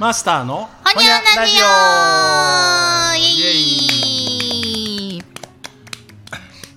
[0.00, 3.52] マスターのほにゃラジオイイエエ
[5.18, 5.22] イ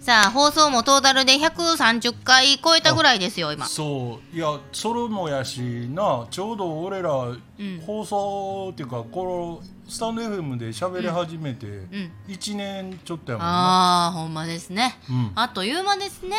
[0.01, 3.65] さあ放送もトータルで130回超えたぐらいですよ今。
[3.65, 4.35] そう。
[4.35, 7.41] いやそれもやしなちょうど俺ら、ん。
[7.87, 12.11] 放送っていうかこのスタンド FM で喋り始めてん。
[12.27, 15.31] 1年ちょっとやもんな、あーほんまですね、うん。
[15.35, 16.35] あっという間ですね。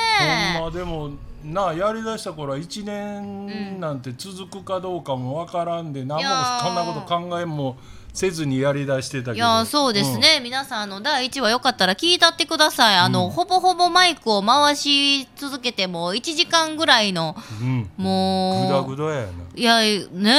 [0.54, 1.11] ほんまでも
[1.44, 6.30] なやりだした頃は1年なんて続くかどうかもわからんで何も
[6.62, 7.76] こんなこと考えも
[8.14, 9.34] せずにやりだしてたけど。
[9.34, 12.96] いやそうですね、皆さんあの第1話よかったら聞いたってください。
[12.96, 19.32] あの、ほぼほぼマイクを回し続けても1時間ぐらいのうん、うん、もうぐだぐだやな。
[19.54, 20.32] いやね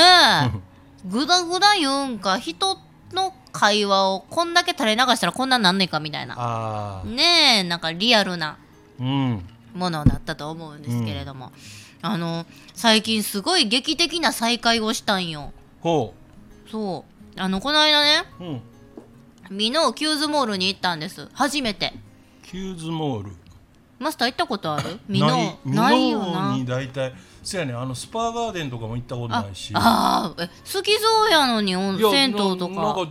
[0.55, 0.75] え。
[1.05, 2.79] ぐだぐだ言うんか人
[3.13, 7.03] の会話をこんだけ垂れ流したらこんなんなんねんかみたいな。
[7.05, 8.57] ねえなんかリアルな
[8.99, 11.51] うんものだったと思うんですけれども、
[12.01, 15.51] あの最近すごい劇的な再会をしたんよ。
[15.81, 16.13] ほ
[16.71, 17.05] そ
[17.37, 17.39] う。
[17.39, 18.61] あのこの間ねううん。
[19.57, 21.29] ミノーキューズモールに行ったんです。
[21.33, 21.93] 初めて。
[22.43, 23.31] キューズモール
[23.99, 24.99] マスター行ったことある？
[25.07, 29.71] ミノないよミノなーに大体そやねあのスパーガーデンとかも行ったことないし。
[29.75, 33.07] ああえ好きそうやのに銭湯とか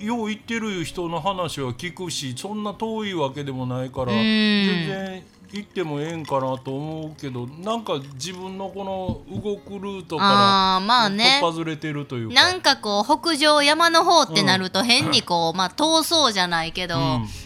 [0.00, 4.18] よう行ってる人の話は聞くしそんな遠いわけでもないからうん。
[4.18, 11.40] 全然行ってもええんかなと思うけどなんか自分のこの動くルートかあーまあらね。
[11.42, 12.34] 突破ずれてるというか。
[12.34, 16.96] なんかこう北上山の方ってなると変にこう、まあ遠そうじゃないけど、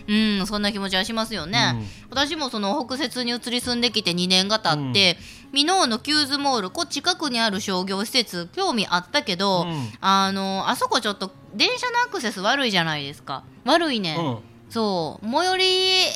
[0.07, 1.75] うん、そんな気持ちはしますよね。
[2.11, 5.19] 私もその北摂に移り住んできて2年が経って、
[5.53, 9.89] 箕面のキューズモール、こう近くにある商業施設興味あったけど、うん。
[10.01, 13.45] あのあそこちょっと電車のアクセス悪いじゃないですか。
[13.65, 14.17] 悪いね。
[14.19, 15.31] うんそう。
[15.31, 15.65] 最寄り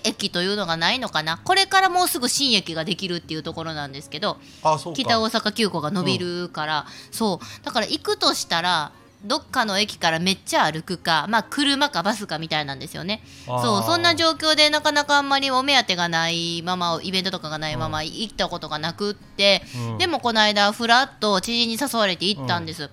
[0.03, 1.39] 駅というのがないのかな。
[1.39, 4.99] これからもうすぐ新駅ができるっていうところなんですけどあそうか。
[4.99, 7.65] 北大阪急行が伸びるから、そう。
[7.65, 8.91] だから行くとしたら
[9.25, 13.23] どっかの駅からめっちゃ歩くか、まあ、車かバスかみたいなんですよね。
[13.47, 13.83] そう。
[13.85, 19.99] そんな状況でなかなかあんまりお目当てがないままイベントとかがないまま行ったことがなくって、うん。
[19.99, 22.91] でもこの間ふらっと知人に誘われて行ったんです、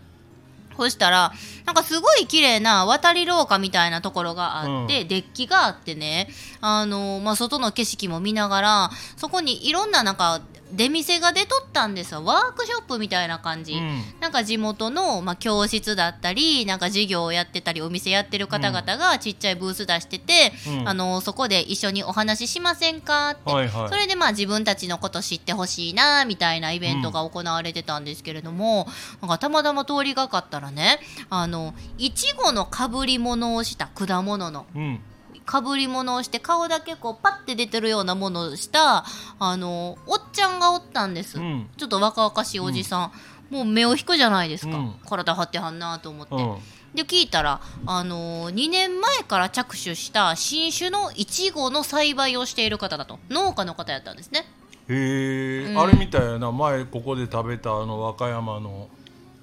[0.78, 1.34] そしたら
[1.66, 6.30] なんかすごい綺麗な渡り廊下みたいなところがあって、デッキがあってね。
[6.62, 10.42] あの、まあ、外の景色も見ながらそこにいろんななんか
[10.72, 12.24] 出店が出とったんですよ。
[12.24, 14.02] ワークショップみたいな感じ、うん。
[14.20, 20.90] なんか地元の、まあ、教室だったりなんか授業をやってたりお店やってる方々がちっちゃいブース出してて、うん。
[20.90, 23.90] あのそこで一緒にお話ししませんかって、はいはい。
[23.90, 28.88] それでまあ自分たちのこと知ってほしいなみたいなイベントが行われてたんですけれども、
[29.22, 31.00] なんかたまたま通りがかったらね
[31.30, 35.00] あのいちごのかぶり物をした果物のうん
[35.46, 39.06] かぶり物をして顔だけこうパッて出てるようなものをした
[39.40, 41.70] あのおっちゃんがおったんです、うん。
[41.78, 43.12] ちょっと若々しいおじさ
[43.52, 44.96] ん、もう目を引くじゃないですか、うん。
[45.06, 46.58] 体張ってはんなと思って、うん。
[46.96, 53.20] で聞いたら、あのー2年前から着手した新種のいちごの栽培をしている方だと。
[53.30, 54.46] 農家の方やったんですね。
[54.88, 55.80] へえ、うん。
[55.80, 56.52] あれみたいやな。
[56.52, 58.88] 前ここで食べたあの和歌山の。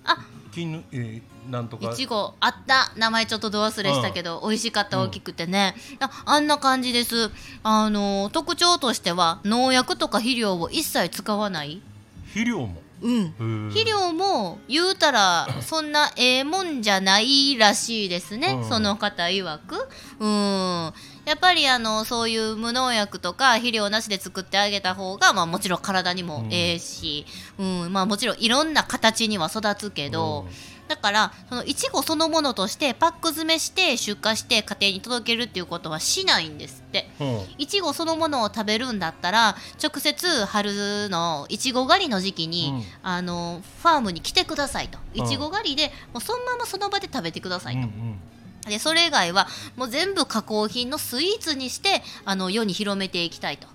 [0.04, 0.16] あ
[0.52, 1.90] 絹えーなんとか。
[1.90, 2.92] いちごあった。
[2.96, 7.32] 名前ちょっとど忘れしたけど、美味しかった大きくてね、ああんな感じです。
[7.64, 11.82] あのー特徴としては農薬とか肥料を一切使わない？
[12.28, 12.80] 肥料も？
[13.02, 13.32] うん。
[13.70, 18.68] 肥料も言うたらそんなええもんじゃないらしいですね、うん。
[18.68, 19.88] その方曰く。
[20.20, 20.92] うん
[21.24, 27.26] やっぱりあのそういう無農薬とか肥料なしで作ってあげた方が、まあ、もちろん体にもええし、
[27.58, 30.46] うんまあ、もちろんいろんな形には育つけど、
[30.88, 37.08] だからそのいちごそのものとしてパック詰めして出荷して家庭に届けるっていうことはしないんですって。
[37.20, 37.40] うん。
[37.56, 42.84] いちごそのものを食べるんだったら直接春のいちご狩りの時期に、うん。
[43.02, 44.98] あのファームに来てくださいと。
[45.14, 45.24] うん。
[45.24, 48.20] いちご狩りでもうそのままその場で食べてくださいと、うんうん
[48.68, 53.66] でそれ以外はもう全部加工品のスイーツにしてあの世に広めていきたいと。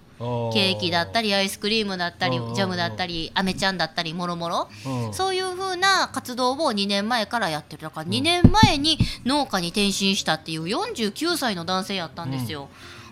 [0.52, 4.70] ケーキだったりアイスクリームだったりうんジャムだったりアメちゃんだったりもろもろ。
[4.86, 5.14] うん。
[5.14, 7.84] そういう風な活動を2年前からやってる。
[7.84, 12.70] だから2年前に農家に転身したっていう49歳の男性やったんですよ。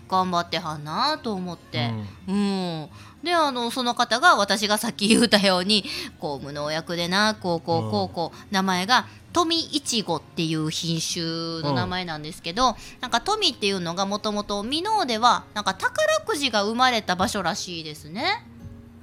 [0.08, 1.92] 頑張ってはんなと思って、
[2.28, 2.90] うん。
[3.24, 5.84] であのその方が私がさっき言ったように
[6.20, 11.24] こう無農薬でなこうこうこうこう、名前が富いちごっていう品種
[11.62, 18.46] の名前なんですけど、なんか富っていうのがもともと箕面ではなんか宝くじが生まれた場所らしいですね。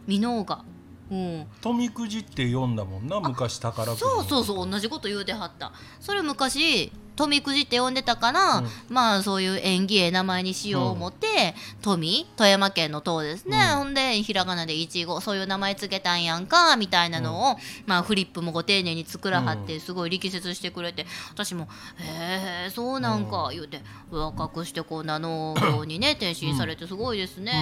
[0.07, 0.65] 箕面が。
[1.11, 5.73] うん、富くじって読んだもんな昔宝くじそうそうそう同じこと言うてはった。
[6.01, 8.69] それ昔富くじって呼んでたから、うん。
[8.89, 13.79] まあそういう縁起ええ名前にしよう思って、富富山県の塔ですね、うん。
[13.79, 17.57] ほんでひらがなでいちごそういう名前つけたんやんかみたいなのを、
[17.87, 19.81] まあフリップもご丁寧に作らはって、うん。
[19.81, 21.69] すごい力説してくれて私も
[21.99, 27.53] 「へえそうなんか」言うて若くしてこんな農業にね転身されてすごいですね。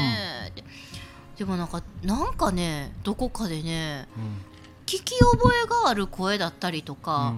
[0.49, 0.65] って。
[1.39, 4.07] でもなんかなんかねどこかでね
[4.85, 7.35] 聞き覚えがある声だったりとか、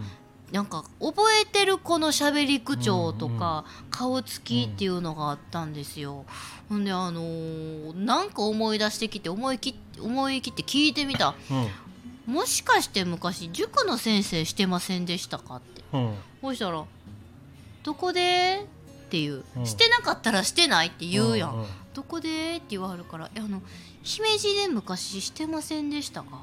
[0.52, 6.26] なんか覚えてる子の喋り口調とか、顔つきっていうのがあったんですよ。
[6.69, 11.34] ほんであのーなんか思い出してきて思い切って思い切って聞いてみた。
[11.50, 12.34] うん。
[12.34, 15.82] もしかして昔塾の先生してませんでしたかって。
[15.93, 16.14] うん。
[16.43, 16.84] そしたら
[17.82, 18.66] 「どこで?」
[19.06, 19.66] っていう、うん。
[19.66, 23.62] してなかったらしてないって言うやん、んどこでって言わはるから「いやあの
[24.02, 26.40] 姫路で昔してませんでしたか?」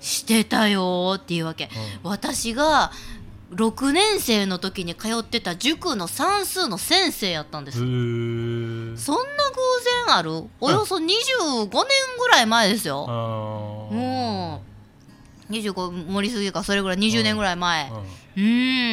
[0.00, 1.68] してたよーっていうわけ、
[2.02, 2.90] 私が
[3.50, 7.94] 6年生の時に通ってた塾の算数の先生やったんです、そんな
[8.94, 8.96] 偶
[10.06, 10.44] 然ある？
[10.60, 11.72] およそ25年
[12.18, 14.62] ぐらい前ですよ、も
[15.50, 17.90] う25盛りすぎかそれぐらい20年ぐらい前。
[18.36, 18.44] うん。
[18.44, 18.46] う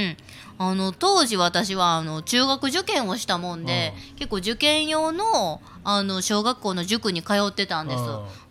[0.09, 0.18] ん。
[0.59, 8.00] あの当時私はあの中学受験をしたもんで、結構受験用のあの小学校の塾に通ってたんです、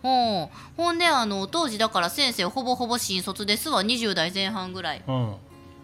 [0.01, 0.49] ほ
[0.93, 3.81] んであの当時だから先生ほぼほぼ新卒ですわ。
[3.81, 5.03] 20代前半ぐらい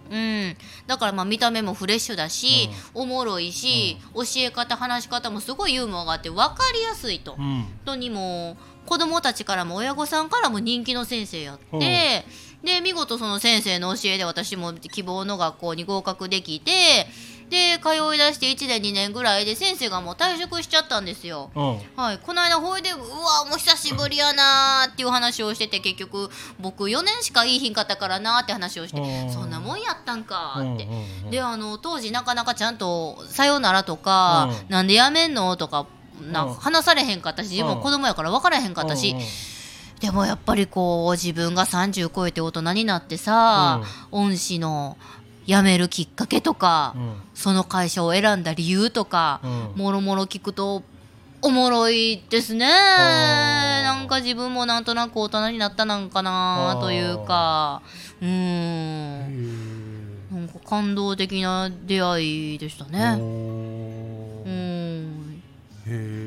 [0.10, 0.18] うん。
[0.18, 0.58] うん、
[0.88, 7.34] だからまあ見た目もフレッシュだし、おもろいし、教え方話し方もすごいユーモアがあって分かりやすいと。
[7.34, 7.38] うん。
[7.38, 12.26] 本当にもう子供たちからも親御さんからも人気の先生やって、
[12.64, 17.08] で見事その先生の教えで私も希望の学校に合格できて
[17.54, 21.52] で通い出して1年2年ぐらいで先生がもう退職しちゃったんですよ。
[21.56, 21.78] うん。
[21.96, 26.30] はい、この間ほいでうわもう久しぶりやなーっていう話をしてて結局
[26.60, 29.32] 僕4年しかいいひんかったからなーって話をしてうん。
[29.32, 30.86] そんなもんやったんかーって。
[30.86, 34.74] うんうんうんであの当時なかなかちゃんと「さよなら」とか「うん。
[34.74, 35.86] なんでやめんの?」とか
[36.22, 39.12] な話されへんかったし自分も子供やから分からへんかったし。
[39.12, 39.26] うんうん。
[40.00, 44.98] でもやっぱりこう自分が30超えて大人になってさ恩師の
[45.46, 47.16] 辞めるきっかけとかうん。
[47.34, 49.72] その会社を選んだ理由とかうん。
[49.76, 50.84] もろもろ聞くと
[51.42, 52.66] おもろいですね。
[52.66, 57.82] なんか自分もなんとなく大人になったなんかなというか。
[58.22, 59.44] うーん
[60.32, 63.18] なんか感動的な出会いでしたね。
[63.20, 65.44] おうーん。
[65.86, 65.92] へえ。
[65.92, 66.23] じ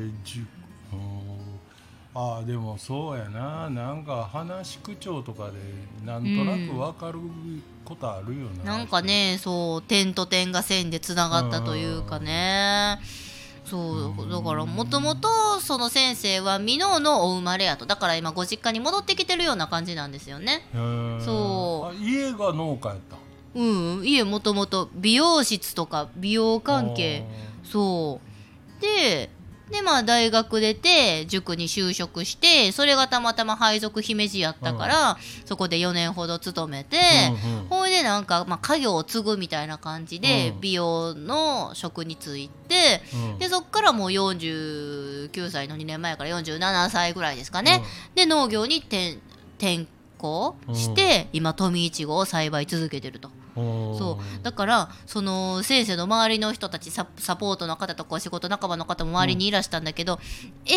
[2.19, 3.69] ああでもそうやな。
[3.69, 5.59] なんか話し口調とかで
[6.03, 7.19] なんとなくわかる
[7.85, 12.99] ことあるよな、なんかね、そう点と点が線でつながったというかね。
[13.65, 17.85] そうだからもともとその先生は箕面のお生まれやと。
[17.85, 20.63] だから今ご実家に戻ってきてるような感じなんですよね。
[20.73, 21.95] そう。
[21.95, 23.17] あ家が農家やった。
[23.53, 27.25] うん、家もともと美容室とか美容関係。
[27.63, 28.21] そ
[28.79, 28.81] う。
[28.81, 29.29] で
[29.71, 36.97] でまあ大学出て塾に就職してそれがたまたま配属姫路やったから、そこで4年ほど勤めて、
[37.45, 37.67] うんうん。
[37.67, 40.61] ほいでなんか、まあ、家業を継ぐみたいな感じで、うん。
[40.61, 43.39] 美容の職に就いてうん。
[43.39, 47.83] でそっからもう49歳の2年前から47歳ぐらいですかね、
[48.15, 49.17] で農業に転
[49.57, 49.85] 転
[50.17, 53.29] 校して、今富いちごを栽培続けてると。
[53.57, 53.97] うん。
[53.97, 54.43] そう。
[54.43, 60.19] だからその先生の周りの人たちササポートの方とかお仕事仲間の方も周りにいらしたんだけど
[60.65, 60.75] 「えー、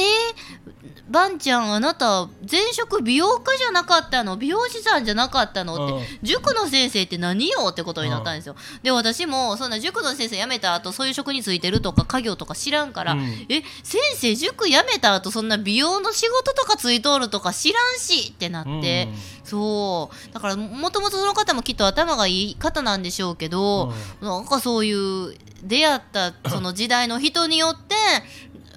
[1.09, 4.37] ばんちゃんあなた前職美容家じゃなかったの？
[4.37, 6.05] 美容師さんじゃなかったの?」って、うん。
[6.23, 8.57] 塾の先生って何よってことになったんですよ。
[8.83, 13.47] で私もそんな塾の先生辞めた後そういう職に就いてるとか家業とか知らんから「うん。
[13.49, 19.09] え先生塾辞めた後そんな美容の仕事とかついとるとか知らんし」ってなって。
[19.45, 20.33] そう。
[20.33, 27.95] だからもともとその方もきっと頭がいい方なんでしょうけど、なんかそういう出会ったその時代の人によって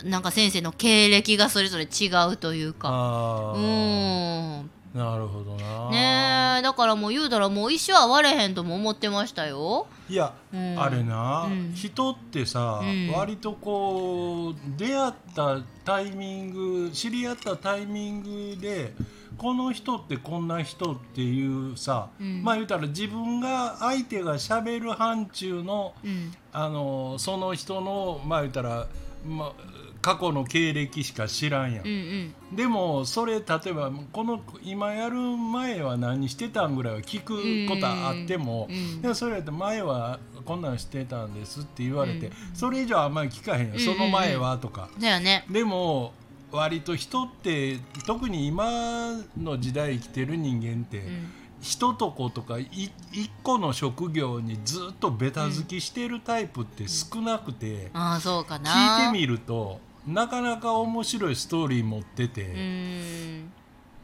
[0.04, 3.54] なんか先生の経歴がそれぞれ違うというか。
[3.56, 4.70] うん。
[4.94, 5.90] なるほどな。
[5.90, 9.88] ねえだからもう言うたらもう一生会われへんとも思ってましたよ。
[10.08, 10.80] いや、うん。
[10.80, 11.74] あれな、うん。
[11.74, 13.12] 人ってさ、うん。
[13.12, 16.52] 割とこう出会ったタイミン
[16.86, 18.94] グ知り合ったタイミングで
[19.38, 22.44] この人ってこんな人っていうさ、うん。
[22.44, 26.34] まあ言うたら自分が相手がしゃべる範疇のうん。
[26.52, 28.88] あのその人のまあ言うたら、
[29.26, 29.54] まあ、
[30.02, 31.86] 過去の経歴しか知らんやん。
[31.86, 32.56] うんうん。
[32.56, 39.02] でもそれ例えばこの今やる前は何してたんぐらいは聞くことはあっても、うん。
[39.02, 42.34] でもそれやって前はこんなんしてたんですって言われて、うん。
[42.54, 43.80] それ以上あんまり聞かへんよ、うん。
[43.80, 44.90] その前はとか。
[45.00, 45.46] だよね。
[45.50, 46.14] でも
[46.54, 51.32] 割と人って特に今の時代生きてる人間って、うん。
[51.62, 52.68] 人とことかい
[53.14, 58.70] 一個の職業にずっとベタ好きしてるタイプって少なくて、ああそうかな。
[58.70, 63.52] 聞いてみるとなかなか面白いストーリー持ってうて、ん。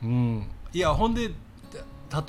[0.04, 0.48] うん。
[0.72, 1.30] いやほんで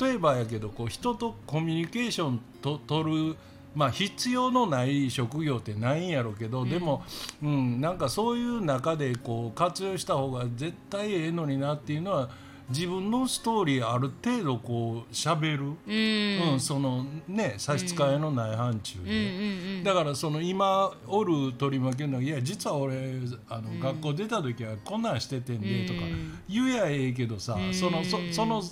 [0.00, 3.36] 例えばやけどこう人とコミュニケーションと取る
[3.74, 7.04] まあ必要のない職業ってないんやろうけど、でも、
[7.42, 12.30] うん、なんかそういう中でこう活用した方が絶対ええのになっていうのは
[12.70, 16.52] 自分のストーリーある程度こう喋る、うん。
[16.52, 19.10] うんそのね差し支えのない範疇で。
[19.10, 19.76] うん。
[19.76, 27.74] うんだからその今おる取り巻きのいや実は俺あの、学校出た時はこんなんしててんでとかうん言えやええけどさ、うん。
[27.74, 28.62] そのそその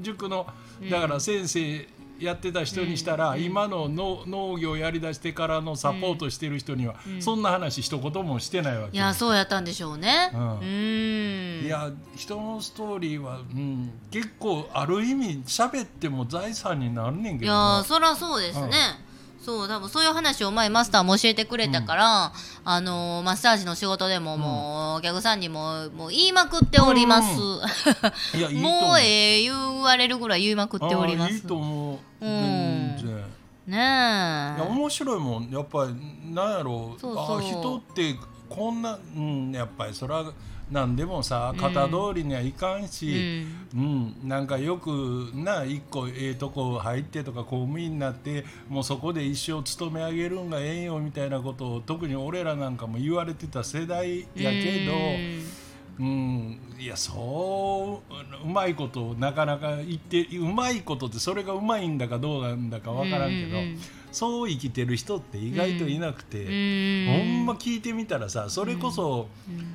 [0.00, 0.46] 塾の
[0.90, 10.30] だから先生やってた人にしたら、今の農農業やりだしてからのサポートしてる人には、そんな話一言もしてないわけいやそうやったんでしょうね。
[10.32, 11.60] ううん。
[11.62, 17.60] んいや人のストーリーは、うん、結構ある意味喋っても財産になるねんけいどな。
[17.76, 18.72] やーそらそうですね、
[19.46, 22.32] そう多分そういう話を前マスターも教えてくれたから、
[22.64, 27.38] あのーマッサージの仕事でももう、お客さんにももう言いまくっております、
[28.36, 31.34] いやいいと思もうええ言われるぐらい言いまくっております。
[31.34, 32.26] いいと思う。
[32.26, 32.96] うん。
[32.98, 33.24] 全然。
[33.68, 35.48] ねいやえ面白いもん。
[35.48, 35.94] やっぱり
[36.34, 37.00] なんやろう。
[37.00, 37.38] そうそう。
[37.38, 38.16] あ人って
[38.48, 40.32] こんな、うん、やっぱりそれは
[40.70, 55.65] 何でもさ型通りにはいかんうし、んうんなんかよくな一個ええとこ入ってとか公務員になってもうそこで一生勤め上げるんがええよみたいなことを特に俺らなんかも言われてた世代やけど。
[55.98, 63.78] うん、いやそううまいことなかなか言ってうまいことってそれがうまいんだかどうなんだかわからんけど、うん
[64.16, 67.06] そう生きてる人って意外といなくて、うん。
[67.06, 69.28] ほんま聞いてみたらさそれこそ、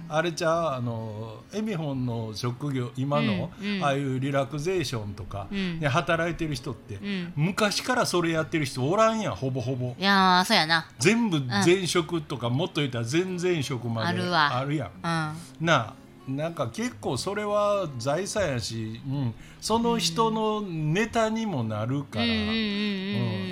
[0.10, 3.52] あれちゃうあのエミホンの職業今の、
[3.84, 5.80] ああいうリラクゼーションとか、うん。
[5.80, 7.34] で働いてる人って、ん。
[7.36, 9.94] 昔からそれやってる人おらんやんほぼほぼ。
[10.00, 10.90] いやーそうやな。
[10.98, 14.58] 全部前職とか、もっと言ったら前々職まであるわ。
[14.58, 14.92] あるやん。
[15.04, 15.94] なあ
[16.36, 23.52] なんか結構それは財産やし、うん、その人のネタにもなるから、うんうんうん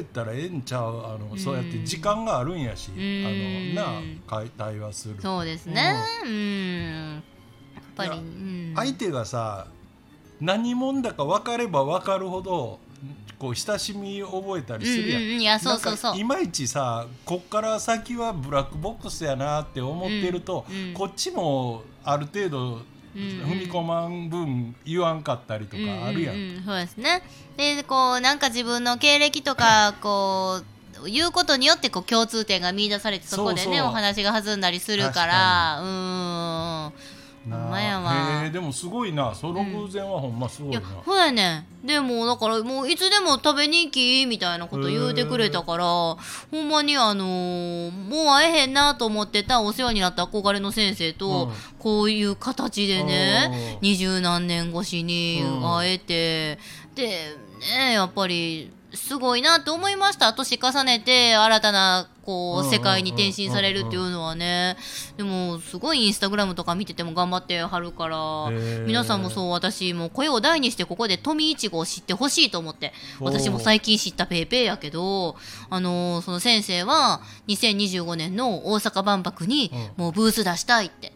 [0.00, 3.74] ったらええんちゃうあの、そうやって時間があるんやし、ん。
[3.74, 5.16] あのなあ対話する。
[5.20, 5.94] そうですね。
[6.24, 7.22] うん。
[7.74, 9.66] やっぱり相手がさ
[10.40, 12.78] 何者だか分かれば分かるほど
[13.38, 15.40] こう親しみ覚えたりするやん,、うんうんうん。
[15.42, 16.16] いやそうそうそう。
[16.16, 20.94] いまいちさこっから先はブラックボックスやなって思ってると、うんうん。
[20.94, 26.34] こっちもある程度踏み込まん分言わんかったりとかあるやん。
[26.34, 26.40] うん。
[26.40, 26.64] うんうん。
[26.64, 27.22] そうですね。
[27.56, 30.62] でこうなんか自分の経歴とかこ
[31.04, 35.80] う言うことによってこう共通点が見出されてそこでねお話が弾んだりするから。
[35.80, 36.92] うーん
[37.46, 37.56] な。
[37.56, 38.42] あほんまやわ。
[38.44, 39.34] へえでもすごいな。
[39.34, 40.80] その偶然はほんますごいな。
[40.80, 40.88] いや。
[41.04, 41.66] そうやね。
[41.82, 46.18] んでもだからもういつでも食べに行きみたいなこと言うてくれたからほ
[46.52, 51.54] んまにあのーもう会えへんなと思ってたお世話になった憧れの先生と、うん。
[51.78, 56.58] こういう形でねうん二十何年越しに会えて、
[56.94, 57.06] で
[57.76, 60.32] ねやっぱりすごいなと思いました。
[60.32, 64.76] 年重ねて新たなこう世界に転身されるっていうのはね。
[65.16, 68.50] でもすごいインスタグラムとか見てても頑張ってはるから。
[68.86, 75.36] 皆さんもそう私も声を大にしてここで富いちごを知ってほしいと思って私も最近知ったペーペーやけど
[75.68, 80.02] あのーその先生は2025年の大阪万博にうん。
[80.04, 81.09] もうブース出したいって。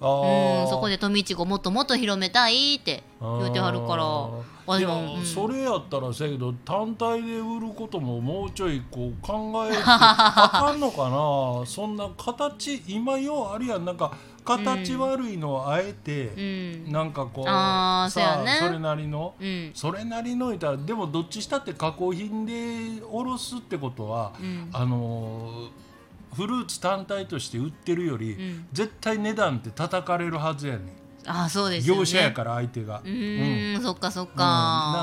[0.00, 4.04] うんそこで富いちごもっともっと広めたいって言うてはるから。
[4.04, 5.24] うん。
[5.24, 11.66] それやったらせやけど単体で売ることももうちょいこう考えて あかんのかな。
[11.66, 13.84] そんな形今ようあるやん。
[13.84, 14.12] なんか
[14.44, 16.40] 形悪いのをあえて、う
[16.88, 16.92] ん。
[16.92, 18.58] なんかこうあーそうやね。
[18.60, 19.70] それなりの、うん。
[19.74, 24.68] それなりのいたらでもどっちしたって加工品で卸すってことは、うん。
[24.72, 25.87] あのー
[26.34, 28.68] フルーツ単体として売ってるより、ん。
[28.72, 30.88] 絶対値段って叩かれるはずやねん。
[31.26, 31.98] ああそうですよね。
[32.00, 33.00] 業者やから相手が。
[33.04, 34.32] うーんそっかそっうん。
[34.36, 34.44] か、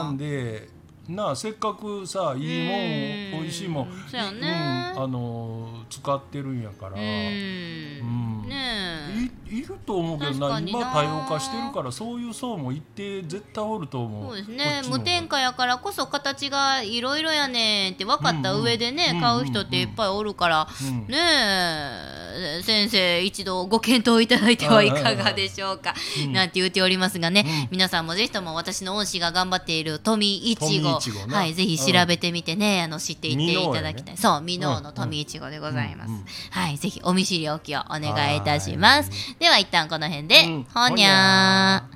[0.05, 0.69] なんで
[1.07, 3.93] なあせっかくさいいもうんん美味しいもんね。
[4.95, 6.99] うんあのー使ってるんやから、うん。
[6.99, 8.49] うん。
[8.49, 8.84] ね
[9.25, 10.59] いいると思うけど確な。
[10.59, 14.33] 今多様化してるからそういう層も一定絶対おると思う。
[14.33, 25.93] そうですこね無添加やからこそ形がいろいろやねんって分かった上でね、うんうん買う人っていっぱいおるから、うんねえ先生一度ご検討いただいてはいかがでしょうか、
[26.33, 40.63] なんて言っておりますがね、うん皆さんもぜひとも私の恩師が頑張っている富いちごはいぜひ調べてみてね、あの知っていっていただきたい、ねそう箕面の富いちごでございます、うんうんはいぜひお見知りおきをお願いいたしますでは一旦この辺で、うん。
[40.63, 41.94] ほにゃー